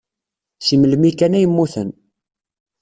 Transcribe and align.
Seg 0.65 0.77
melmi 0.79 1.11
kan 1.19 1.37
ay 1.37 1.47
mmuten. 1.49 1.89